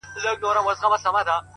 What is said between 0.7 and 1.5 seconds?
څو ورځي لا پاته دي؛